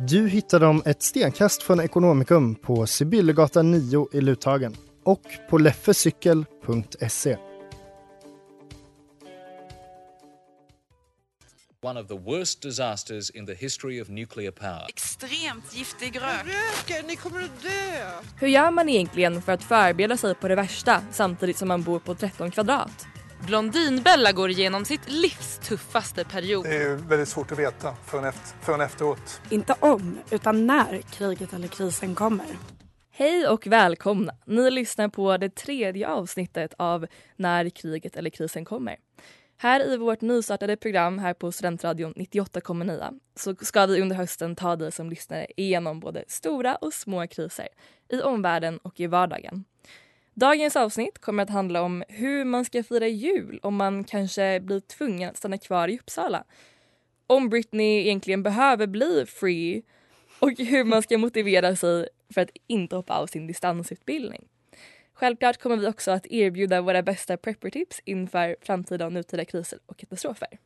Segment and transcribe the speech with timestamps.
[0.00, 7.36] Du hittar dem ett stenkast från Ekonomikum på Sibyllegatan 9 i Luthagen och på leffecykel.se.
[11.82, 14.86] One of the worst disasters in the history of nuclear power.
[14.88, 16.46] Extremt giftig rök.
[16.46, 18.10] Röken, ni kommer att dö!
[18.40, 21.98] Hur gör man egentligen för att förbereda sig på det värsta samtidigt som man bor
[21.98, 23.06] på 13 kvadrat?
[23.46, 26.64] Blondinbella går igenom sitt livs tuffaste period.
[26.64, 29.40] Det är väldigt svårt att veta förrän, efter, förrän efteråt.
[29.50, 32.46] Inte om, utan när kriget eller krisen kommer.
[33.10, 34.34] Hej och välkomna!
[34.46, 38.96] Ni lyssnar på det tredje avsnittet av När kriget eller krisen kommer.
[39.56, 44.76] Här i vårt nystartade program här på Studentradion 98,9 så ska vi under hösten ta
[44.76, 47.68] dig som lyssnare igenom både stora och små kriser
[48.08, 49.64] i omvärlden och i vardagen.
[50.38, 54.80] Dagens avsnitt kommer att handla om hur man ska fira jul om man kanske blir
[54.80, 56.44] tvungen att stanna kvar i Uppsala.
[57.26, 59.82] Om Britney egentligen behöver bli free
[60.38, 64.48] och hur man ska motivera sig för att inte hoppa av sin distansutbildning.
[65.14, 69.96] Självklart kommer vi också att erbjuda våra bästa prepper-tips inför framtida och nutida kriser och
[69.96, 70.58] katastrofer.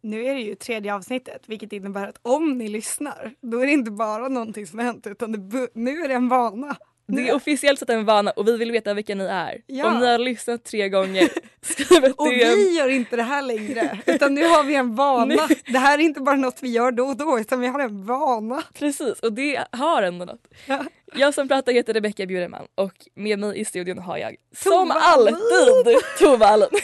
[0.00, 3.72] Nu är det ju tredje avsnittet vilket innebär att om ni lyssnar då är det
[3.72, 6.76] inte bara någonting som har hänt utan det, nu är det en vana.
[7.06, 9.60] Det är officiellt sett en vana och vi vill veta vilka ni är.
[9.66, 9.86] Ja.
[9.86, 11.28] Om ni har lyssnat tre gånger,
[11.62, 15.48] skriv ett Och vi gör inte det här längre utan nu har vi en vana.
[15.66, 18.06] det här är inte bara något vi gör då och då utan vi har en
[18.06, 18.62] vana.
[18.74, 20.48] Precis och det har ändå något.
[20.66, 20.84] Ja.
[21.14, 25.96] Jag som pratar heter Rebecka Bjureman och med mig i studion har jag som alltid
[26.18, 26.68] Tove Allen.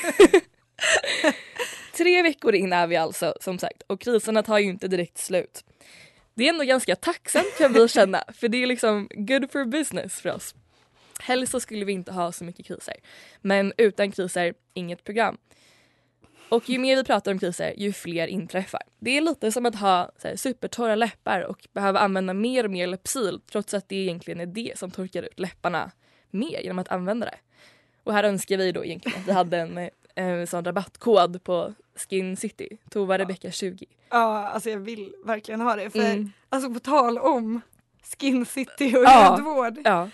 [1.97, 5.65] Tre veckor in är vi alltså som sagt och kriserna tar ju inte direkt slut.
[6.38, 10.21] Det är ändå ganska tacksamt kan vi känna för det är liksom good for business
[10.21, 10.54] för oss.
[11.21, 12.94] Helst så skulle vi inte ha så mycket kriser.
[13.41, 15.38] Men utan kriser, inget program.
[16.49, 18.82] Och ju mer vi pratar om kriser, ju fler inträffar.
[18.99, 22.70] Det är lite som att ha så här, supertorra läppar och behöva använda mer och
[22.70, 25.91] mer Lypsyl trots att det egentligen är det som torkar ut läpparna
[26.31, 27.38] mer genom att använda det.
[28.05, 29.78] Och här önskar vi då egentligen att vi hade en
[30.15, 33.87] eh, sån rabattkod på Skin City, Tova Rebecka 20.
[34.11, 35.91] Ja, alltså jag vill verkligen ha det.
[35.91, 36.33] För mm.
[36.49, 37.61] alltså på tal om
[38.03, 39.31] Skin City och ja.
[39.31, 39.79] hudvård.
[39.85, 40.09] Ja.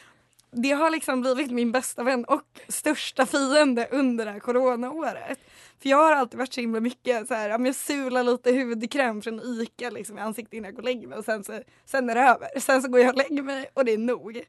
[0.50, 5.38] Det har liksom blivit min bästa vän och största fiende under det här coronaåret.
[5.82, 9.40] För jag har alltid varit så himla mycket så här, jag sular lite hudkräm från
[9.40, 12.14] ICA liksom, i ansiktet innan jag går och lägger mig och sen, så, sen är
[12.14, 12.60] det över.
[12.60, 14.44] Sen så går jag och lägger mig och det är nog.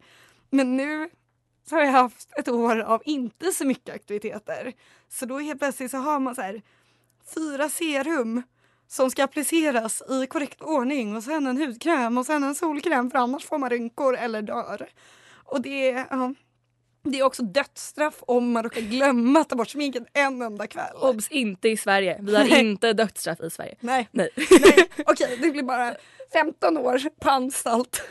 [0.50, 1.10] Men nu
[1.70, 4.74] så har jag haft ett år av inte så mycket aktiviteter.
[5.10, 6.62] Så då helt plötsligt så har man så här
[7.34, 8.42] fyra serum
[8.88, 13.20] som ska appliceras i korrekt ordning och sen en hudkräm och sen en solkräm för
[13.20, 14.90] annars får man rynkor eller dör.
[15.44, 16.34] Och det är, ja,
[17.04, 20.96] det är också dödsstraff om man råkar glömma att ta bort sminket en enda kväll.
[21.02, 21.28] Obs!
[21.32, 22.18] Inte i Sverige.
[22.22, 23.76] Vi har inte dödsstraff i Sverige.
[23.80, 24.10] Nej.
[24.12, 24.30] Nej.
[24.36, 24.90] Nej.
[25.06, 25.96] Okej, det blir bara
[26.34, 28.02] 15 år på anstalt.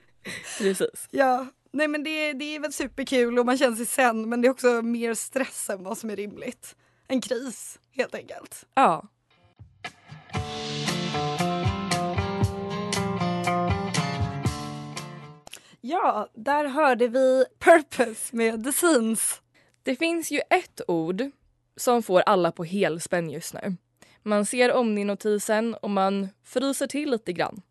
[0.58, 1.08] Precis.
[1.10, 1.46] Ja.
[1.72, 4.50] Nej men det, det är väl superkul och man känner sig sen men det är
[4.50, 6.76] också mer stress än vad som är rimligt.
[7.08, 8.64] En kris helt enkelt.
[8.74, 9.08] Ja.
[15.80, 19.42] Ja, där hörde vi Purpose med The Scenes.
[19.82, 21.22] Det finns ju ett ord
[21.76, 23.76] som får alla på helspänn just nu.
[24.22, 27.62] Man ser Omni-notisen och man fryser till lite grann.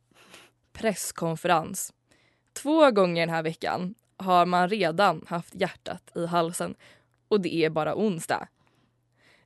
[0.74, 1.94] Presskonferens.
[2.54, 6.76] Två gånger den här veckan har man redan haft hjärtat i halsen
[7.28, 8.48] och det är bara onsdag.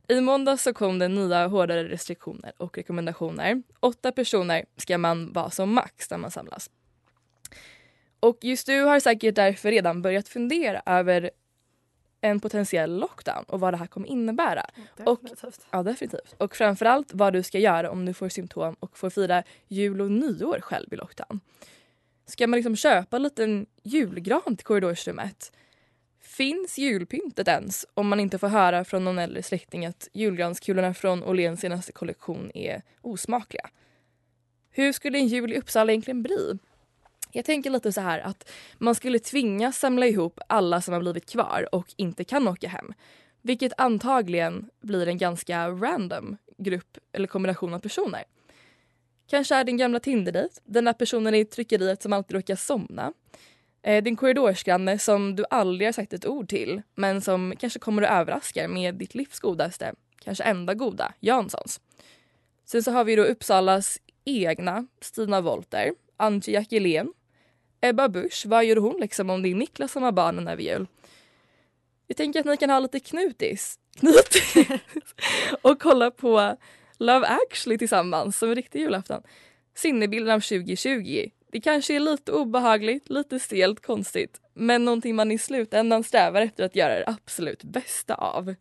[0.10, 3.64] I måndag så kom det nya hårdare restriktioner och rekommendationer.
[3.80, 6.70] Åtta personer ska man vara som max när man samlas.
[8.20, 11.32] Och just du har säkert därför redan börjat fundera över
[12.22, 14.66] en potentiell lockdown och vad det här kommer innebära.
[14.98, 15.08] Definitivt.
[15.08, 16.36] Och, ja, definitivt.
[16.38, 20.12] Och framförallt vad du ska göra om du får symptom och får fira jul och
[20.12, 21.40] nyår själv i lockdown.
[22.26, 25.52] Ska man liksom köpa en liten julgran till korridorsrummet?
[26.40, 31.24] Finns julpyntet ens om man inte får höra från någon äldre släkting att julgranskulorna från
[31.24, 33.70] Åhléns senaste kollektion är osmakliga?
[34.72, 36.58] Hur skulle en jul i Uppsala egentligen bli?
[37.32, 41.30] Jag tänker lite så här att man skulle tvingas samla ihop alla som har blivit
[41.30, 42.94] kvar och inte kan åka hem.
[43.42, 48.24] Vilket antagligen blir en ganska random grupp eller kombination av personer.
[49.30, 53.14] Kanske är din gamla Tinder-dejt, den där personen i tryckeriet som alltid råkar somna.
[53.82, 58.02] Eh, din korridorsgranne som du aldrig har sagt ett ord till men som kanske kommer
[58.02, 59.94] att överraska med ditt livs godaste,
[60.24, 61.82] kanske enda goda, Janssons.
[62.66, 67.14] Sen så har vi då Uppsalas egna Stina Wolter, Antje Jackelén,
[67.82, 70.88] Ebba Busch, vad gör hon liksom om det är Niklas som har barnen över jul?
[72.08, 74.56] Jag tänker att ni kan ha lite knutis, knutis
[75.62, 76.58] och kolla på
[76.98, 79.22] Love actually tillsammans som en riktig julafton.
[79.76, 81.30] Sinnebilden av 2020.
[81.52, 86.64] Det kanske är lite obehagligt, lite stelt, konstigt men någonting man i slutändan strävar efter
[86.64, 88.56] att göra det absolut bästa av.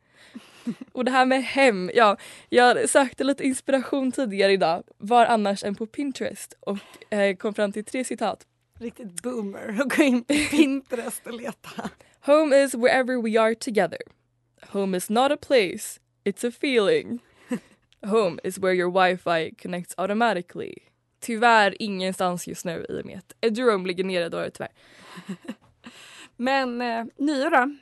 [0.93, 2.17] Och det här med hem, ja,
[2.49, 6.79] jag sökte lite inspiration tidigare idag, var annars än på Pinterest och
[7.13, 8.47] eh, kom fram till tre citat.
[8.81, 11.91] Riktigt boomer att gå in på Pinterest och leta.
[12.21, 14.01] Home is wherever we are together.
[14.63, 17.19] Home is not a place, it's a feeling.
[18.07, 20.75] Home is where your wifi connects automatically.
[21.21, 24.73] Tyvärr ingenstans just nu i och med att Jerome ligger nere då tyvärr.
[26.37, 27.77] Men eh, nyår då?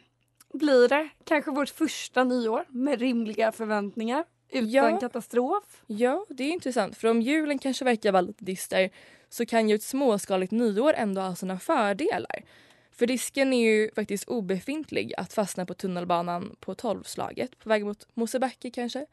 [0.58, 5.00] Blir det kanske vårt första nyår med rimliga förväntningar utan ja.
[5.00, 5.82] katastrof?
[5.86, 8.90] Ja, det är intressant för om julen kanske verkar vara lite dyster
[9.28, 12.44] så kan ju ett småskaligt nyår ändå ha sina fördelar.
[12.92, 18.08] För risken är ju faktiskt obefintlig att fastna på tunnelbanan på tolvslaget på väg mot
[18.14, 19.06] Mosebacke kanske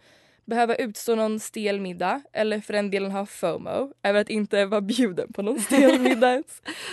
[0.45, 4.81] behöva utstå någon stel middag eller för den delen ha FOMO över att inte vara
[4.81, 6.43] bjuden på någon stel middag.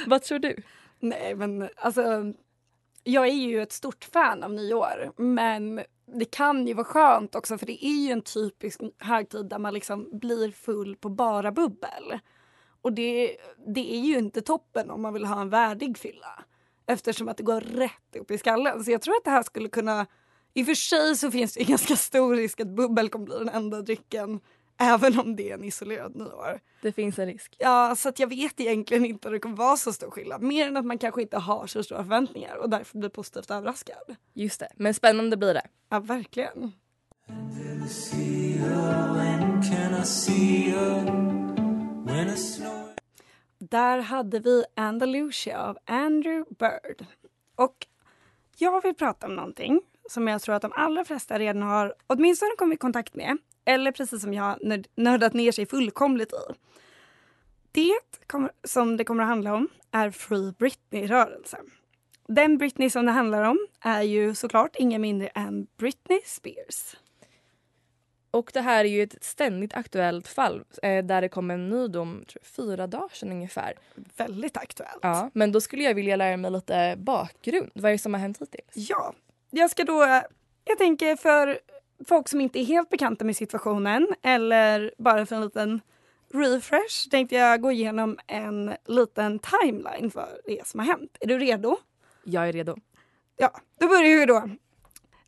[0.07, 0.57] Vad tror du?
[1.01, 2.33] Nej men alltså
[3.05, 7.59] jag är ju ett stort fan av nyår men det kan ju vara skönt också
[7.59, 12.19] för det är ju en typisk högtid där man liksom blir full på bara bubbel.
[12.83, 13.37] Och det,
[13.75, 16.45] det är ju inte toppen om man vill ha en värdig fylla
[16.87, 18.85] eftersom att det går rätt upp i skallen.
[18.85, 20.07] Så jag tror att det här skulle kunna
[20.55, 23.49] i och för sig så finns det ganska stor risk att bubbel kommer bli den
[23.49, 24.41] enda drycken
[24.81, 26.61] även om det är en isolerad nyår.
[26.83, 27.57] Det finns en risk.
[27.59, 30.43] Ja, så att jag vet egentligen inte om det kommer vara så stor skillnad.
[30.43, 34.17] Mer än att man kanske inte har så stora förväntningar och därför blir positivt överraskad.
[34.35, 35.67] Just det, men spännande blir det.
[35.89, 36.73] Ja, verkligen.
[43.59, 47.07] Där hade vi Andalusia av Andrew Bird.
[47.55, 47.87] Och
[48.57, 52.51] jag vill prata om någonting som jag tror att de allra flesta redan har åtminstone
[52.59, 53.39] kommit i kontakt med.
[53.65, 54.59] Eller precis som jag
[54.95, 56.55] nördat ner sig fullkomligt i.
[57.73, 57.93] Det
[58.65, 61.71] som det kommer att handla om är Free Britney-rörelsen.
[62.29, 66.97] Den Britney som det handlar om är ju såklart ingen mindre än Britney Spears.
[68.31, 71.89] Och det här är ju ett ständigt aktuellt fall eh, där det kom en ny
[71.89, 73.75] dom tror, fyra dagar sedan ungefär.
[74.17, 74.99] Väldigt aktuellt.
[75.03, 77.71] Ja, men då skulle jag vilja lära mig lite bakgrund.
[77.75, 78.91] Vad är det som har hänt hittills?
[78.91, 79.15] Ja,
[79.51, 80.23] jag ska då,
[80.65, 81.59] jag tänker för
[82.09, 85.81] folk som inte är helt bekanta med situationen eller bara för en liten
[86.33, 91.17] refresh tänkte jag gå igenom en liten timeline för det som har hänt.
[91.21, 91.77] Är du redo?
[92.25, 92.77] Jag är redo.
[93.37, 94.51] Ja, då börjar vi då.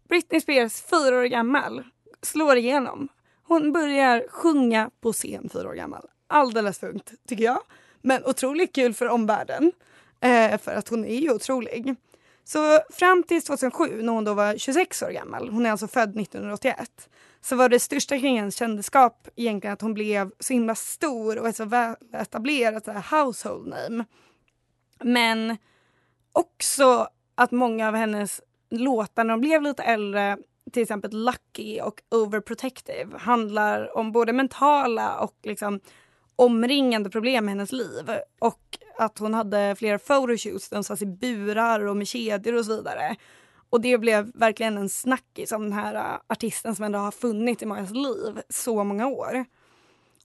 [0.08, 1.85] Britney Spears, fyra år gammal,
[2.23, 3.08] slår igenom.
[3.42, 6.08] Hon börjar sjunga på scen fyra år gammal.
[6.26, 7.62] Alldeles för ungt, tycker jag.
[8.00, 9.73] Men otroligt kul för omvärlden.
[10.20, 11.97] Eh, för att hon är ju otrolig.
[12.44, 16.20] Så fram till 2007, när hon då var 26 år gammal, hon är alltså född
[16.20, 17.08] 1981,
[17.40, 21.49] så var det största kring hennes kändisskap egentligen att hon blev så himla stor och
[21.49, 24.04] ett så väl etablerat household name.
[25.00, 25.56] Men
[26.32, 30.38] också att många av hennes låtar när de blev lite äldre,
[30.72, 35.80] till exempel Lucky och Overprotective, handlar om både mentala och liksom
[36.36, 38.10] omringande problem i hennes liv.
[38.38, 42.64] Och att hon hade flera photoshoots där hon satt i burar och med kedjor och
[42.64, 43.16] så vidare.
[43.70, 47.62] Och det blev verkligen en snackis om den här äh, artisten som ändå har funnits
[47.62, 49.44] i mångas liv så många år.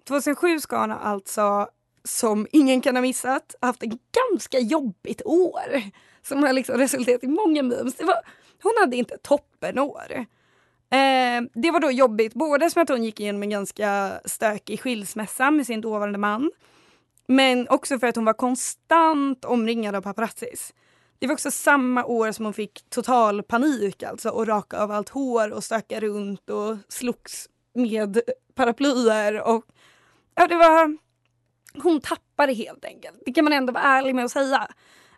[0.04, 1.68] 2007 ska hon alltså,
[2.04, 3.90] som ingen kan ha missat, haft ett
[4.32, 5.82] ganska jobbigt år.
[6.22, 7.96] Som har liksom resulterat i många memes.
[7.96, 8.16] Det var,
[8.64, 10.26] hon hade inte toppenår.
[10.90, 15.52] Eh, det var då jobbigt, både som att hon gick igenom en ganska stökig skilsmässa
[15.52, 16.52] med sin dåvarande man.
[17.28, 20.74] Men också för att hon var konstant omringad av paparazzis.
[21.20, 25.10] Det var också samma år som hon fick total panik alltså och raka av allt
[25.10, 28.22] hår och stöka runt och slogs med
[28.56, 29.66] paraplyer och
[30.36, 30.98] ja, det var
[31.84, 33.22] hon tappade helt enkelt.
[33.26, 34.68] Det kan man ändå vara ärlig med att säga.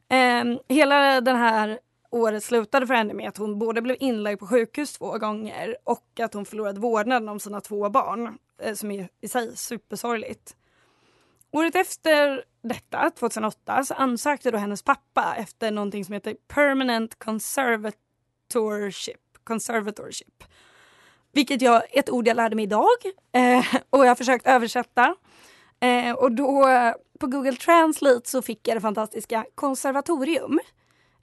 [0.09, 4.47] Eh, hela den här året slutade för henne med att hon både blev inlagd på
[4.47, 9.09] sjukhus två gånger och att hon förlorade vårdnaden om sina två barn, eh, som är
[9.21, 10.55] i sig supersorgligt.
[11.51, 19.19] Året efter detta, 2008, så ansökte då hennes pappa efter någonting som heter Permanent Conservatorship.
[19.43, 20.43] Conservatorship.
[21.31, 22.87] Vilket jag, ett ord jag lärde mig idag
[23.31, 25.15] eh, och jag har försökt översätta.
[25.79, 26.67] Eh, och då
[27.19, 30.59] på Google Translate så fick jag det fantastiska konservatorium.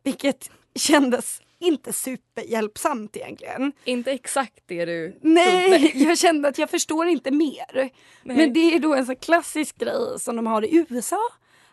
[0.03, 3.73] Vilket kändes inte superhjälpsamt egentligen.
[3.85, 6.05] Inte exakt det du Nej, trodde.
[6.05, 7.75] jag kände att jag förstår inte mer.
[7.75, 7.93] Nej.
[8.23, 11.21] Men det är då en så klassisk grej som de har i USA.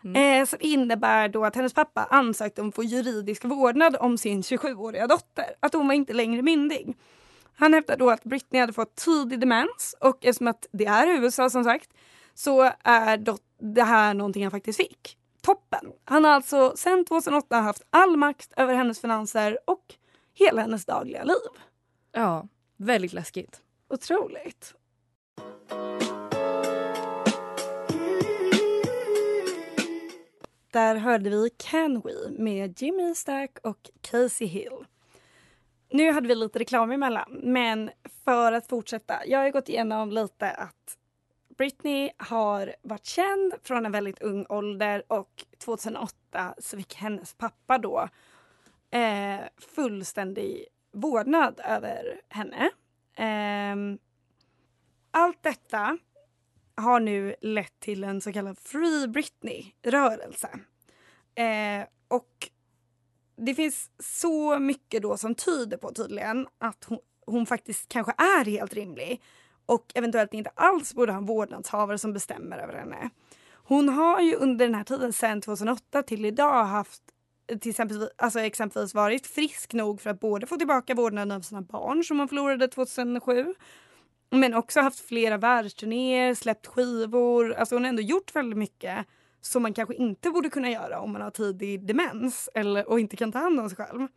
[0.04, 0.42] Mm.
[0.42, 4.42] Eh, som innebär då att hennes pappa ansökte om att få juridisk vårdnad om sin
[4.42, 5.44] 27-åriga dotter.
[5.60, 6.96] Att hon var inte längre myndig.
[7.56, 11.50] Han hävdar då att Britney hade fått tidig demens och eftersom att det är USA
[11.50, 11.90] som sagt
[12.34, 13.24] så är
[13.74, 15.92] det här någonting han faktiskt fick toppen.
[16.04, 19.94] Han har alltså sedan 2008 haft all makt över hennes finanser och
[20.34, 21.62] hela hennes dagliga liv.
[22.12, 23.62] Ja, väldigt läskigt.
[23.88, 24.74] Otroligt.
[30.72, 34.84] Där hörde vi Can We med Jimmy Stack och Casey Hill.
[35.90, 37.90] Nu hade vi lite reklam emellan, men
[38.24, 39.26] för att fortsätta.
[39.26, 40.98] Jag har gått igenom lite att
[41.56, 47.78] Britney har varit känd från en väldigt ung ålder och 2008 så fick hennes pappa
[47.78, 48.08] då
[48.90, 49.40] eh,
[49.74, 52.70] fullständig vårdnad över henne.
[53.16, 53.98] Eh,
[55.10, 55.98] allt detta
[56.76, 60.48] har nu lett till en så kallad Free Britney-rörelse.
[61.34, 62.50] Eh, och
[63.36, 68.44] det finns så mycket då som tyder på tydligen att hon, hon faktiskt kanske är
[68.44, 69.22] helt rimlig
[69.66, 73.10] och eventuellt inte alls borde ha en vårdnadshavare som bestämmer över henne.
[73.52, 77.02] Hon har ju under den här tiden sedan 2008 till idag haft
[77.60, 81.62] till exempel, alltså exempelvis varit frisk nog för att både få tillbaka vårdnaden av sina
[81.62, 83.54] barn som hon förlorade 2007
[84.30, 87.52] men också haft flera världsturnéer, släppt skivor.
[87.52, 89.06] Alltså hon har ändå gjort väldigt mycket
[89.40, 93.16] som man kanske inte borde kunna göra om man har tidig demens eller, och inte
[93.16, 94.08] kan ta hand om sig själv.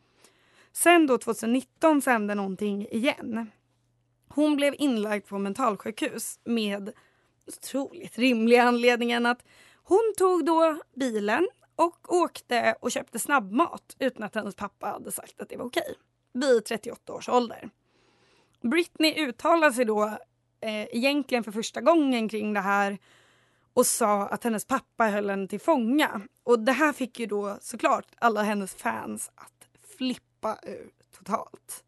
[0.71, 3.51] Sen då 2019 så hände någonting igen.
[4.27, 6.91] Hon blev inlagd på mentalsjukhus med
[7.47, 9.43] otroligt rimliga anledningen att
[9.83, 15.41] hon tog då bilen och åkte och köpte snabbmat utan att hennes pappa hade sagt
[15.41, 15.95] att det var okej.
[16.33, 17.69] Vid 38 års ålder.
[18.61, 20.03] Britney uttalade sig då
[20.61, 22.97] eh, egentligen för första gången kring det här
[23.73, 26.21] och sa att hennes pappa höll henne till fånga.
[26.43, 29.67] Och det här fick ju då såklart alla hennes fans att
[29.97, 31.83] flippa ut totalt.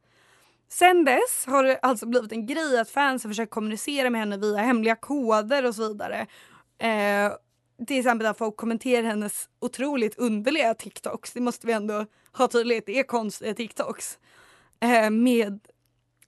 [0.70, 4.38] Sen dess har det alltså blivit en grej att fans har försökt kommunicera med henne
[4.38, 6.28] via hemliga koder och så vidare.
[6.78, 7.32] Eh,
[7.88, 11.34] till exempel att folk kommenterar hennes otroligt underliga TikToks.
[11.34, 14.20] Det måste vi ändå ha tydligt, det är konstiga TikToks.
[14.80, 15.60] Eh, med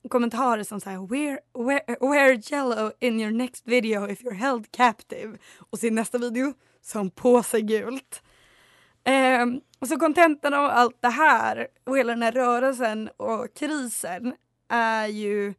[0.10, 5.38] kommentarer som säger wear, wear, wear yellow in your next video if you're held captive.
[5.72, 8.22] Och sin nästa video som på sig gult.
[9.80, 14.36] Och så kontentan av allt det här och hela den här rörelsen och krisen
[14.70, 15.54] är ju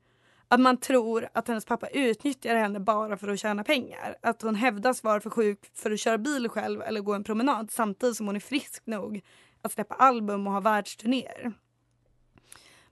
[0.48, 4.16] att man tror att hennes pappa utnyttjar henne bara för att tjäna pengar.
[4.22, 7.70] Att hon hävdas vara för sjuk för att köra bil själv eller gå en promenad
[7.70, 9.20] samtidigt som hon är frisk nog
[9.62, 11.52] att släppa album och ha världsturnéer.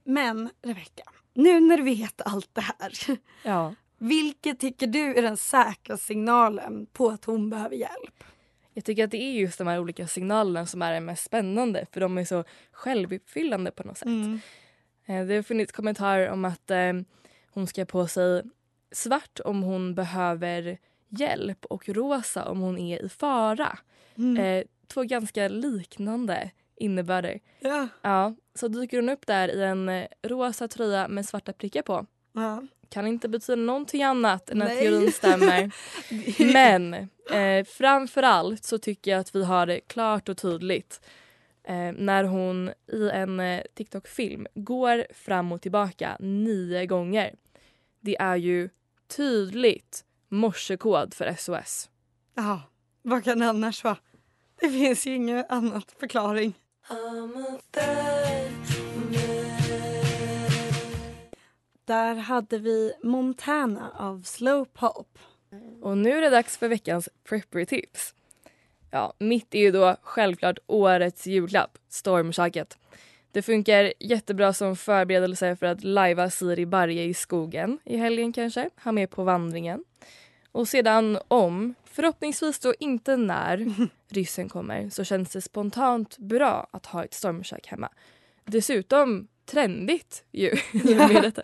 [0.03, 1.03] Men Rebecca,
[1.33, 2.91] nu när du vet allt det här.
[3.43, 3.75] Ja.
[3.97, 8.23] Vilket tycker du är den säkra signalen på att hon behöver hjälp?
[8.73, 12.01] Jag tycker att det är just de här olika signalerna som är mest spännande för
[12.01, 14.05] de är så självuppfyllande på något sätt.
[14.05, 14.39] Mm.
[15.05, 16.93] Eh, det har funnits kommentarer om att eh,
[17.49, 18.43] hon ska på sig
[18.91, 20.77] svart om hon behöver
[21.09, 23.79] hjälp och rosa om hon är i fara.
[24.17, 24.37] Mm.
[24.37, 27.39] Eh, två ganska liknande innebörder.
[27.59, 27.87] Ja.
[28.01, 32.05] Ja, så dyker hon upp där i en rosa tröja med svarta prickar på.
[32.33, 32.63] Ja.
[32.91, 35.71] Kan inte betyda någonting annat än att teorin stämmer.
[36.53, 36.93] Men
[37.31, 41.01] eh, framför allt så tycker jag att vi har det klart och tydligt
[41.63, 47.35] eh, när hon i en eh, TikTok-film går fram och tillbaka nio gånger.
[47.99, 48.69] Det är ju
[49.15, 51.89] tydligt morsekod för SOS.
[52.35, 52.61] Ja,
[53.01, 53.97] vad kan det annars vara?
[54.59, 56.53] Det finns ju ingen annan förklaring.
[61.85, 65.19] Där hade vi Montana av Slow Pop.
[65.81, 68.13] Och nu är det dags för veckans preppery-tips.
[68.91, 72.77] Ja, mitt är ju då självklart årets julklapp, stormchacket.
[73.31, 78.69] Det funkar jättebra som förberedelse för att lajva Siri Barje i skogen i helgen kanske,
[78.83, 79.83] ha med på vandringen.
[80.51, 83.73] Och sedan om Förhoppningsvis då inte när
[84.09, 87.89] ryssen kommer så känns det spontant bra att ha ett stormkök hemma.
[88.45, 90.55] Dessutom trendigt ju.
[90.97, 91.41] med detta.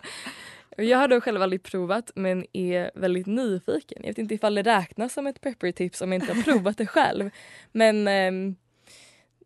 [0.76, 3.98] Jag har då själv aldrig provat men är väldigt nyfiken.
[4.02, 6.86] Jag vet inte ifall det räknas som ett pepper-tips om jag inte har provat det
[6.86, 7.30] själv.
[7.72, 8.54] Men eh,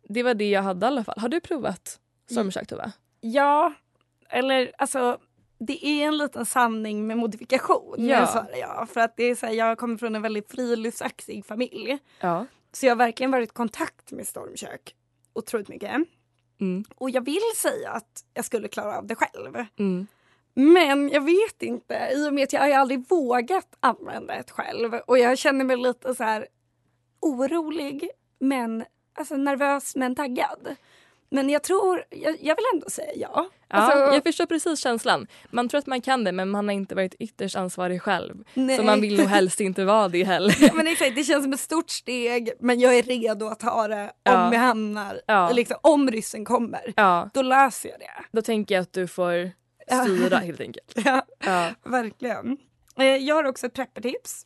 [0.09, 1.19] det var det jag hade i alla fall.
[1.19, 1.99] Har du provat
[2.31, 2.91] stormkök Tova?
[3.21, 3.73] Ja,
[4.29, 5.17] eller alltså
[5.59, 7.95] det är en liten sanning med modifikation.
[7.97, 8.27] Ja.
[8.27, 8.89] Svarar jag.
[8.89, 11.97] För att det är så här, jag kommer från en väldigt friluftsaktig familj.
[12.19, 12.45] Ja.
[12.71, 14.95] Så jag har verkligen varit i kontakt med stormkök
[15.33, 15.91] otroligt mycket.
[16.63, 16.83] Mm.
[16.95, 19.65] Och jag vill säga att jag skulle klara av det själv.
[19.79, 20.07] Mm.
[20.53, 24.93] Men jag vet inte, i och med att jag har aldrig vågat använda ett själv.
[24.93, 26.47] Och jag känner mig lite så här
[27.19, 30.75] orolig, men alltså nervös men taggad.
[31.33, 33.49] Men jag tror, jag, jag vill ändå säga ja.
[33.67, 35.27] Ja, Alltså, jag förstår precis känslan.
[35.49, 38.43] Man tror att man kan det men man har inte varit ytterst ansvarig själv.
[38.53, 38.77] Nej.
[38.77, 40.55] Så man vill nog helst inte vara det heller.
[40.59, 43.87] Ja, men exakt, det känns som ett stort steg men jag är redo att ta
[43.87, 44.49] det om Ja.
[44.49, 45.51] vi hamnar, Ja.
[45.51, 46.93] liksom, om ryssen kommer.
[46.95, 48.11] Ja, Då löser jag det.
[48.31, 49.51] då tänker jag att du får
[50.03, 50.93] styra helt enkelt.
[51.05, 51.69] Ja, Ja.
[51.85, 52.57] verkligen.
[52.99, 54.45] Eh, jag har också ett preppertips.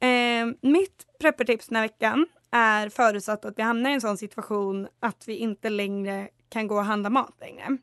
[0.00, 4.88] Eh, mitt preppertips den här veckan är förutsatt att vi hamnar i en sån situation
[5.00, 7.78] att vi inte längre kan gå och handla mat längre.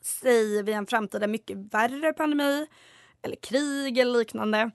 [0.00, 2.66] Säg vid en framtida mycket värre pandemi
[3.22, 4.70] eller krig eller liknande.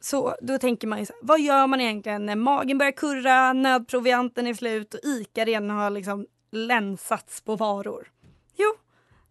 [0.00, 3.52] Så då tänker man ju så här, vad gör man egentligen när magen börjar kurra,
[3.52, 8.12] nödprovianten är slut och ICA redan har liksom länsats på varor?
[8.56, 8.74] Jo,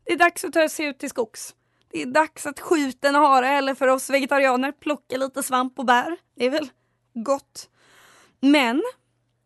[0.03, 1.55] det är dags att ta sig ut till skogs.
[1.91, 5.85] Det är dags att skjuta en hare eller för oss vegetarianer plocka lite svamp och
[5.85, 6.17] bär.
[6.35, 6.69] Det är väl
[7.13, 7.69] gott.
[8.39, 8.83] Men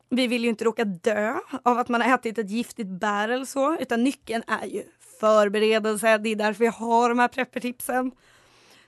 [0.09, 3.45] vi vill ju inte råka dö av att man har ätit ett giftigt bär eller
[3.45, 3.77] så.
[3.77, 4.83] Utan nyckeln är ju
[5.19, 6.17] förberedelse.
[6.17, 8.11] Det är därför vi har de här preppertipsen.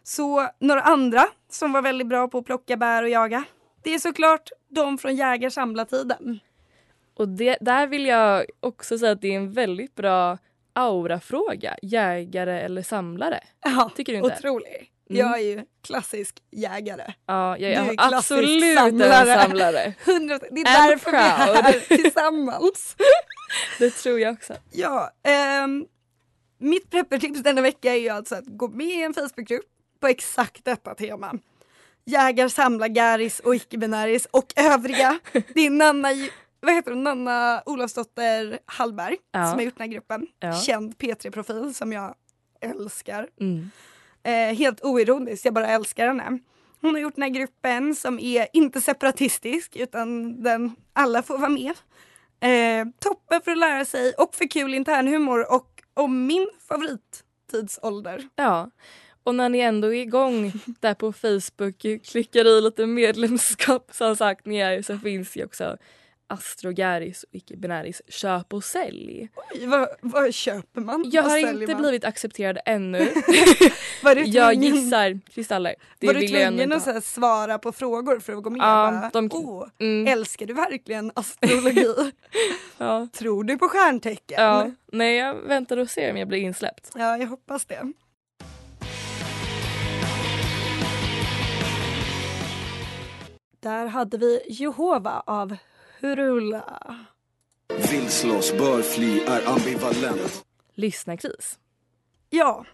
[0.03, 3.43] Så några andra som var väldigt bra på att plocka bär och jaga.
[3.83, 6.39] Det är såklart de från jägar-samlartiden.
[7.13, 10.37] Och det, där vill jag också säga att det är en väldigt bra
[10.73, 11.75] aurafråga.
[11.81, 13.39] Jägare eller samlare.
[13.63, 14.35] Ja, Tycker du inte?
[14.37, 14.91] Otrolig.
[15.11, 15.27] Mm.
[15.27, 17.13] Jag är ju klassisk jägare.
[17.25, 19.31] Ja, jag Du är är klassisk absolut samlare.
[19.33, 19.93] en samlare.
[20.05, 21.65] 100 Det är And därför vi är proud.
[21.65, 22.95] här tillsammans.
[23.79, 24.53] Det tror jag också.
[24.71, 25.85] Ja, ehm,
[26.57, 29.65] mitt preppertips denna vecka är ju alltså att gå med i en Facebookgrupp
[29.99, 31.33] på exakt detta tema.
[32.05, 35.19] Jägar, samlar, garis och icke-binäris och övriga.
[35.31, 36.09] Det är Nanna,
[36.59, 37.03] vad heter hon?
[37.03, 39.45] Nanna Olofsdotter Hallberg Ja.
[39.49, 40.27] som har gjort den här gruppen.
[40.39, 40.61] Ja.
[40.61, 42.15] Känd P3-profil som jag
[42.61, 43.27] älskar.
[43.39, 43.71] Mm.
[44.23, 46.39] Eh, helt oironiskt, jag bara älskar henne.
[46.81, 51.49] Hon har gjort den här gruppen som är inte separatistisk utan den, alla får vara
[51.49, 51.73] med.
[52.39, 58.29] Eh, toppen för att lära sig och för kul internhumor och om min favorittidsålder.
[58.35, 58.71] Ja.
[59.23, 64.45] Och när ni ändå är igång där på Facebook, klickar i lite medlemskap som sagt
[64.45, 65.77] ni är, så finns ju också
[66.31, 69.29] Astrogaris och icke-binäris köp och sälj.
[69.35, 71.03] Oj, vad, vad köper man?
[71.11, 71.81] Jag Vad har inte man?
[71.81, 72.99] blivit accepterad ännu.
[74.03, 75.75] Var du jag tvungen- gissar kristaller.
[75.99, 77.01] Det var du tvungen att så ha.
[77.01, 78.59] svara på frågor för att gå med?
[78.61, 80.07] Ja, Bara, de- Åh, Mm.
[80.07, 81.87] Älskar du verkligen astrologi?
[82.77, 83.07] Ja.
[83.13, 84.43] Tror du på stjärntecken?
[84.43, 84.71] Ja.
[84.91, 86.91] Nej, jag väntar och ser om jag blir insläppt.
[86.95, 87.93] Ja, jag hoppas det.
[93.59, 95.55] Där hade vi Jehova av
[96.01, 96.79] Hurula.
[97.91, 100.45] Vill slåss, bör fly, är ambivalent.
[100.73, 101.59] Lyssnarkris.
[102.29, 102.65] Ja,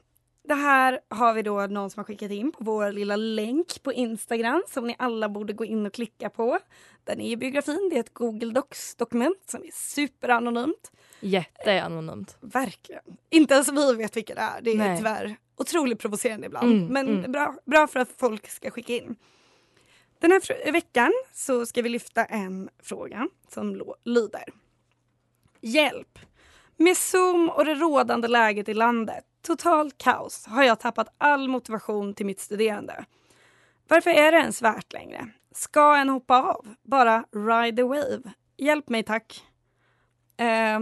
[0.44, 3.94] det här har vi då någon som har skickat in på vår lilla länk på
[3.94, 6.60] Instagram som ni alla borde gå in och klicka på.
[7.04, 10.92] Den är i biografin, det är ett Google Docs-dokument som är superanonymt.
[11.20, 12.38] Jätteanonymt.
[12.40, 13.04] Verkligen.
[13.30, 14.62] Inte ens vi vet vilka det är.
[14.62, 14.98] Det är Nej.
[14.98, 16.72] tyvärr otroligt provocerande ibland.
[16.72, 17.32] Mm, men mm.
[17.32, 19.16] Bra, bra för att folk ska skicka in.
[20.20, 24.44] Den här veckan så ska vi lyfta en fråga som lyder.
[25.62, 26.20] Hjälp!
[26.78, 32.14] Med Zoom och det rådande läget i landet, totalt kaos, har jag tappat all motivation
[32.14, 33.06] till mitt studerande.
[33.88, 35.30] Varför är det ens värt längre?
[35.52, 36.76] Ska en hoppa av?
[36.84, 38.22] Bara ride the wave?
[38.58, 39.44] Hjälp mig tack.
[40.38, 40.80] Eh,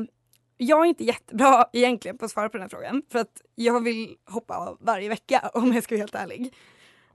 [0.57, 3.83] jag är inte jättebra egentligen på att svara på den här frågan för att jag
[3.83, 6.53] vill hoppa av varje vecka om jag ska vara helt ärlig.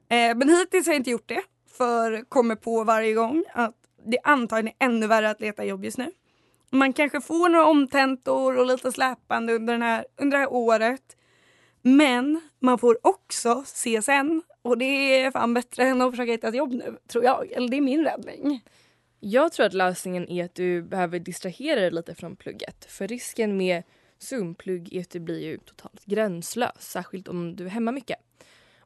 [0.08, 4.18] Eh, men hittills har jag inte gjort det för kommer på varje gång att det
[4.24, 6.12] antagligen är ännu värre att leta jobb just nu.
[6.70, 11.16] Man kanske får några omtentor och lite släpande under, den här, under det här året.
[11.82, 14.84] Men man får också CSN och det
[15.20, 17.52] är fan bättre än att försöka hitta ett jobb nu, tror jag.
[17.52, 18.62] Eller det är min räddning.
[19.20, 22.84] Jag tror att lösningen är att du behöver distrahera dig lite från plugget.
[22.84, 23.82] För risken med
[24.18, 26.76] Zoom-plugg är att du blir ju totalt gränslös.
[26.78, 28.18] Särskilt om du är hemma mycket.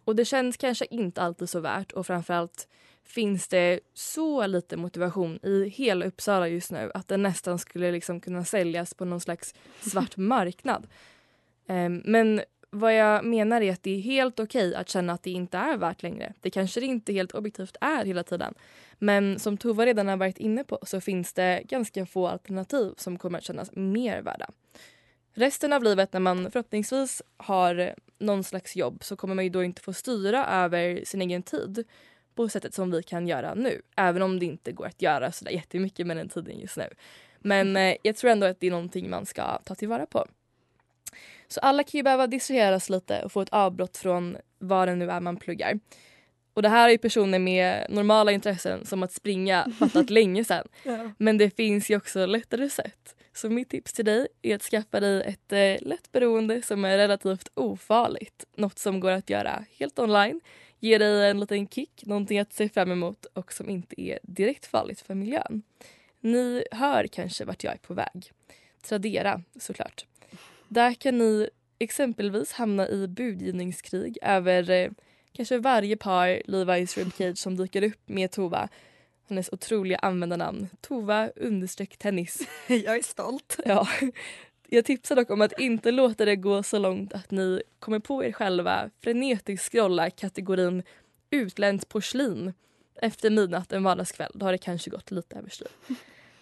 [0.05, 2.69] Och det känns kanske inte alltid så värt och framförallt
[3.05, 8.21] finns det så lite motivation i hela Uppsala just nu att den nästan skulle liksom
[8.21, 10.87] kunna säljas på någon slags svart marknad.
[11.67, 12.41] Um, men
[12.71, 15.59] vad jag menar är att det är helt okej okay att känna att det inte
[15.59, 16.33] är värt längre.
[16.41, 18.55] Det kanske det inte helt objektivt är hela tiden.
[18.99, 23.19] Men som Tova redan har varit inne på så finns det ganska få alternativ som
[23.19, 24.51] kommer att kännas mer värda.
[25.35, 29.65] Resten av livet när man förhoppningsvis har någon slags jobb så kommer man ju då
[29.65, 31.85] inte få styra över sin egen tid
[32.35, 33.83] på sättet som vi kan göra nu.
[33.97, 36.89] Även om det inte går att göra så där jättemycket med den tiden just nu.
[37.39, 40.27] Men eh, jag tror ändå att det är någonting man ska ta tillvara på.
[41.49, 45.11] Så alla kan ju behöva distraheras lite och få ett avbrott från vad det nu
[45.11, 45.79] är man pluggar.
[46.55, 50.69] Och det här är personer med normala intressen som att springa fattat länge sedan.
[50.83, 51.11] Ja.
[51.19, 53.17] Men det finns ju också lättare sätt.
[53.33, 56.99] Så mitt tips till dig är att skaffa dig ett eh, lätt beroende som är
[56.99, 58.45] relativt ofarligt.
[58.57, 60.41] Något som går att göra helt online,
[60.81, 64.67] ger dig en liten kick, någonting att se fram emot och som inte är direkt
[64.67, 65.63] farligt för miljön.
[66.21, 68.31] Ni hör kanske vart jag är på väg.
[68.83, 70.07] Tradera såklart.
[70.69, 74.91] Där kan ni exempelvis hamna i budgivningskrig över eh,
[75.37, 78.69] kanske varje par Levi's Ribcage som dyker upp med Tova.
[79.29, 80.69] Hennes otroliga användarnamn.
[80.81, 82.49] Tova understreck tennis.
[82.67, 83.59] Jag är stolt.
[83.65, 83.89] Ja.
[84.69, 88.25] Jag tipsar dock om att inte låta det gå så långt att ni kommer på
[88.25, 90.83] er själva frenetiskt scrolla kategorin
[91.31, 92.53] utländskt porslin
[93.03, 94.33] efter midnatt en vardagskväll.
[94.35, 95.69] Då har det kanske gått lite överstyr.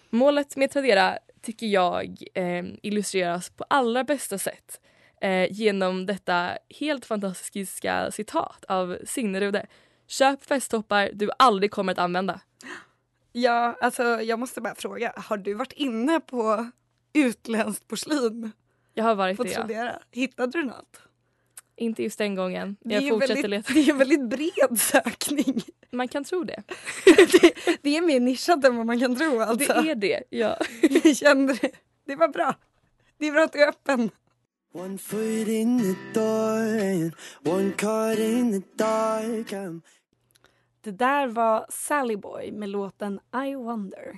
[0.09, 4.79] Målet med Tradera tycker jag eh, illustreras på allra bästa sätt
[5.23, 9.65] eh, genom detta helt fantastiska citat av Signe Rude.
[10.07, 12.39] Köp festtoppar du aldrig kommer att använda.
[13.31, 16.69] Ja, alltså jag måste bara fråga, har du varit inne på
[17.13, 18.51] utländskt porslin?
[18.93, 19.91] Jag har varit det, ja.
[20.11, 21.01] Hittade du något?
[21.75, 22.75] Inte just den gången.
[22.81, 23.73] Jag fortsätter väldigt, leta.
[23.73, 25.61] Det är en väldigt bred sökning.
[25.91, 26.63] Man kan tro det.
[27.05, 27.53] det.
[27.81, 27.97] det.
[27.97, 29.73] är mer nischat än vad man kan tro alltså.
[29.73, 30.57] Det är det, ja.
[31.03, 31.71] Jag kände det.
[32.05, 32.55] Det var bra.
[33.17, 34.09] Det är bra att du är öppen.
[34.75, 37.11] One foot in the door
[37.43, 39.49] one card in the dark
[40.81, 44.17] Det där var Sally Boy med låten I wonder.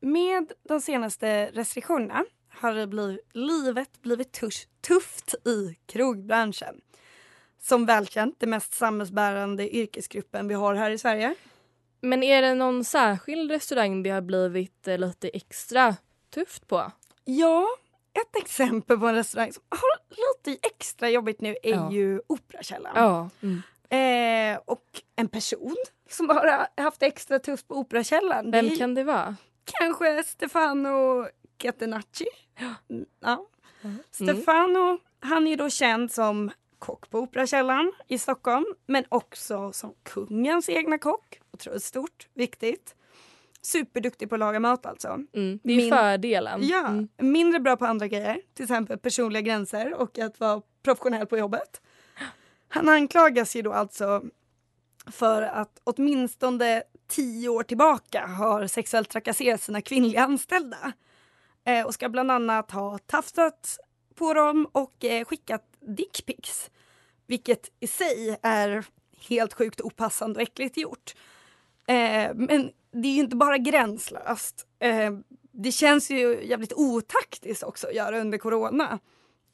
[0.00, 6.80] Med de senaste restriktionerna har det blivit, livet blivit tusch, tufft i krogbranschen.
[7.58, 11.34] Som välkänt det mest samhällsbärande yrkesgruppen vi har här i Sverige.
[12.00, 15.96] Men är det någon särskild restaurang det har blivit eh, lite extra
[16.30, 16.92] tufft på?
[17.24, 17.68] Ja,
[18.12, 21.92] ett exempel på en restaurang som har lite extra jobbigt nu är ja.
[21.92, 22.96] ju Operakällaren.
[22.96, 23.30] Ja.
[23.42, 23.62] Mm.
[23.90, 25.76] Eh, och en person
[26.08, 28.50] som har haft extra tufft på Operakällaren.
[28.50, 29.36] Vem kan det vara?
[29.64, 32.26] Kanske Stefano Catenacci.
[32.58, 32.94] Ja.
[32.94, 33.46] Mm, ja.
[33.82, 33.98] Mm.
[34.10, 40.68] Stefano, han är då känd som kock på Operakällaren i Stockholm men också som kungens
[40.68, 41.40] egna kock.
[41.52, 42.94] Otroligt stort, viktigt.
[43.62, 45.08] Superduktig på att laga mat alltså.
[45.08, 46.60] Mm, det är Min, fördelen.
[46.62, 47.08] Ja, mm.
[47.18, 48.40] mindre bra på andra grejer.
[48.54, 51.80] Till exempel personliga gränser och att vara professionell på jobbet.
[52.68, 54.22] Han anklagas ju då alltså
[55.06, 60.92] för att åtminstone tio år tillbaka har sexuellt trakasserat sina kvinnliga anställda.
[61.64, 63.78] Eh, och ska bland annat ha tafsat
[64.14, 66.70] på dem och eh, skickat dickpics.
[67.26, 68.84] Vilket i sig är
[69.28, 71.14] helt sjukt opassande och äckligt gjort.
[71.90, 74.66] Eh, men det är ju inte bara gränslöst.
[74.78, 75.12] Eh,
[75.52, 78.98] det känns ju jävligt otaktiskt också att göra under corona.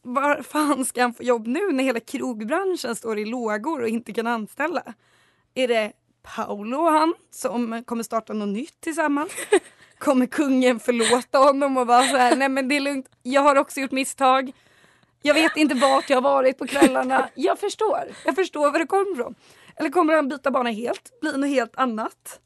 [0.03, 4.12] Var fan ska han få jobb nu när hela krogbranschen står i lågor och inte
[4.12, 4.83] kan anställa?
[5.55, 9.33] Är det Paolo och han som kommer starta något nytt tillsammans?
[9.99, 13.57] Kommer kungen förlåta honom och vara så här, nej men det är lugnt, jag har
[13.57, 14.53] också gjort misstag.
[15.22, 17.29] Jag vet inte vart jag har varit på kvällarna.
[17.35, 19.35] Jag förstår, jag förstår var det kommer ifrån.
[19.77, 22.41] Eller kommer han byta bana helt, bli något helt annat?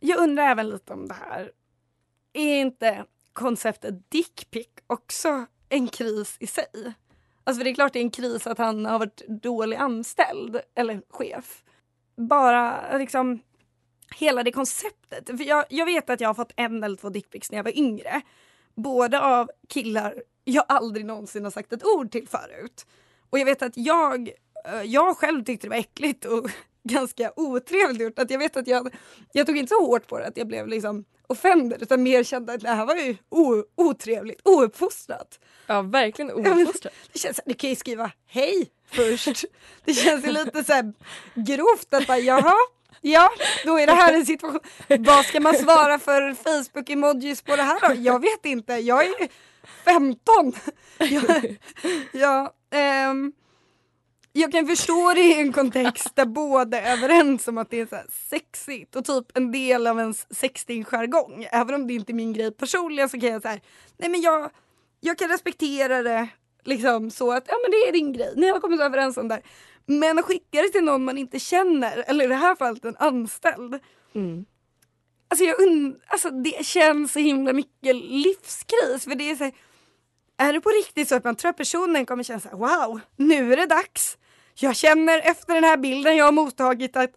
[0.00, 1.50] Jag undrar även lite om det här.
[2.32, 6.94] Är inte konceptet dickpick också en kris i sig?
[7.44, 10.60] Alltså för det är klart det är en kris att han har varit dålig anställd
[10.74, 11.64] eller chef.
[12.16, 13.40] Bara liksom
[14.16, 15.26] hela det konceptet.
[15.26, 17.78] För jag, jag vet att jag har fått en eller två dickpics när jag var
[17.78, 18.22] yngre.
[18.74, 22.86] Både av killar jag aldrig någonsin har sagt ett ord till förut.
[23.30, 24.28] Och jag vet att jag,
[24.64, 26.50] eh, jag själv tyckte det var äckligt och
[26.84, 28.18] ganska otrevligt gjort.
[28.18, 28.94] Att jag vet att jag,
[29.32, 32.52] jag tog inte så hårt på det att jag blev liksom offended utan mer kände
[32.52, 35.40] att det här var ju o, otrevligt, ouppfostrat.
[35.66, 36.94] Ja verkligen ouppfostrat.
[37.12, 39.44] det känns, du kan ju skriva hej först.
[39.84, 40.92] Det känns ju lite så här
[41.34, 42.54] grovt att bara jaha,
[43.00, 43.30] ja
[43.64, 44.60] då är det här en situation.
[44.98, 48.02] Vad ska man svara för Facebook-emojis på det här då?
[48.02, 49.28] Jag vet inte, jag är
[49.84, 50.52] 15.
[50.98, 51.42] ja,
[52.12, 52.54] ja
[53.10, 53.32] um,
[54.32, 57.86] jag kan förstå det i en kontext där båda är överens om att det är
[57.86, 61.48] så sexigt och typ en del av ens sexting-jargong.
[61.52, 63.60] Även om det inte är min grej personligen så kan jag säga
[63.96, 64.50] nej men jag,
[65.00, 66.28] jag kan respektera det
[66.64, 69.42] liksom så att ja men det är din grej, ni har kommit överens om det
[69.86, 72.96] Men att skicka det till någon man inte känner, eller i det här fallet en
[72.96, 73.78] anställd.
[74.14, 74.44] Mm.
[75.28, 79.52] Alltså, jag und alltså det känns så himla mycket livskris för det är så här,
[80.42, 83.00] är det på riktigt så att man tror att personen kommer känna så här, wow,
[83.16, 84.18] nu är det dags.
[84.54, 87.10] Jag känner efter den här bilden jag har mottagit att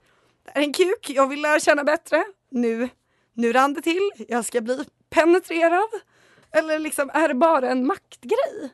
[0.46, 2.24] det är en kuk, jag vill lära känna bättre.
[2.52, 2.90] Nu,
[3.34, 5.90] nu rann det till, jag ska bli penetrerad.
[6.52, 8.70] Eller liksom, är det bara en maktgrej?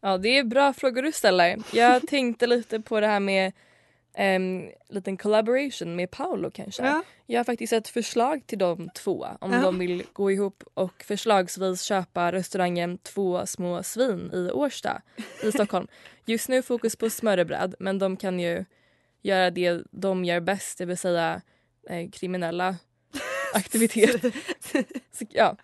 [0.00, 1.62] Ja, det är bra frågor du ställer.
[1.72, 3.52] Jag tänkte lite på det här med
[4.18, 6.86] um, liten collaboration med Paolo kanske.
[6.86, 7.02] Ja.
[7.26, 9.60] Jag har faktiskt ett förslag till de två om ja.
[9.60, 15.02] de vill gå ihop och förslagsvis köpa restaurangen Två små svin i Årsta
[15.42, 15.86] i Stockholm.
[16.24, 18.64] Just nu fokus på smörrebröd men de kan ju
[19.22, 21.42] göra det de gör bäst, det vill säga
[21.88, 22.76] eh, kriminella
[23.54, 24.32] aktiviteter.
[25.12, 25.56] Så, ja.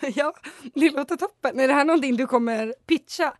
[0.14, 0.34] ja,
[0.74, 1.60] det låter toppen.
[1.60, 3.36] Är det här någonting du kommer pitcha?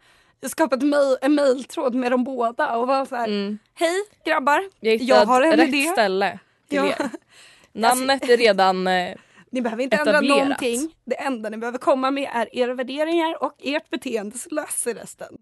[0.48, 0.83] Skapat
[1.22, 3.59] en mejltråd med dem båda och var så här, mm.
[3.74, 5.88] hej grabbar, jag, jag har en rätt idé.
[5.88, 6.87] ställe till ja.
[6.87, 7.11] er.
[7.72, 9.14] Namnet är redan eh,
[9.50, 10.22] Ni behöver inte etablerat.
[10.22, 10.94] ändra någonting.
[11.04, 15.38] Det enda ni behöver komma med är era värderingar och ert beteende så löser resten.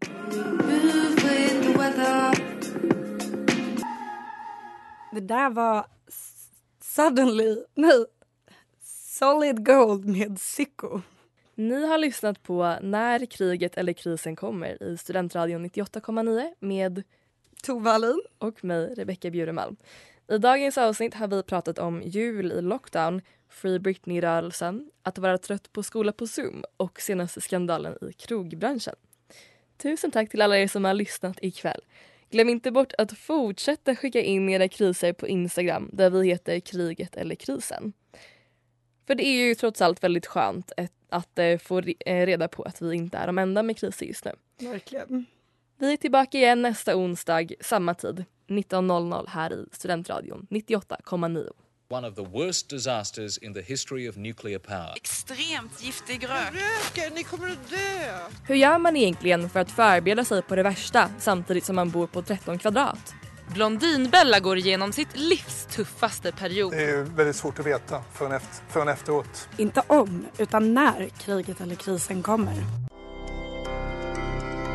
[5.13, 5.87] Det där var
[6.81, 8.05] suddenly, nej,
[9.19, 11.01] solid gold med Sicko.
[11.63, 17.03] Ni har lyssnat på När kriget eller krisen kommer i Studentradion 98,9 med
[17.63, 19.77] Tove Alin och mig, Rebecka Bjuremalm.
[20.29, 25.73] I dagens avsnitt har vi pratat om jul i lockdown, Free Britney-rörelsen, att vara trött
[25.73, 28.95] på skola på Zoom och senaste skandalen i krogbranschen.
[29.77, 31.81] Tusen tack till alla er som har lyssnat ikväll.
[32.31, 37.17] Glöm inte bort att fortsätta skicka in era kriser på Instagram där vi heter kriget
[37.17, 37.93] eller krisen.
[39.07, 42.63] För det är ju trots allt väldigt skönt ett att eh, få eh, reda på
[42.63, 44.33] att vi inte är de enda med kriser just nu.
[44.59, 45.27] Verkligen.
[45.79, 51.51] Vi är tillbaka igen nästa onsdag, samma tid, 19.00 här i Studentradion 98,9.
[51.91, 54.93] One of the worst disasters in the history of nuclear power.
[54.97, 56.53] Extremt giftig rök.
[56.53, 57.77] Röken, ni kommer att dö!
[58.49, 62.07] Hur gör man egentligen för att förbereda sig på det värsta samtidigt som man bor
[62.07, 63.15] på 13 kvadrat?
[63.55, 66.73] Blondinbella går igenom sitt livs tuffaste period.
[66.73, 69.49] Det är väldigt svårt att veta förrän, efter, förrän efteråt.
[69.57, 72.55] Inte om, utan när kriget eller krisen kommer.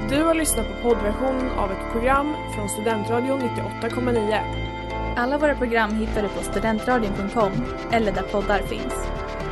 [0.10, 5.18] Du har lyssnat på poddversion av ett program från Studentradion 98,9.
[5.18, 7.52] Alla våra program hittar du på studentradion.com
[7.92, 8.94] eller där poddar finns.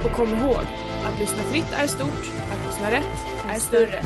[0.04, 0.62] Och kom ihåg,
[1.06, 4.04] att lyssna fritt är stort, att lyssna rätt är större.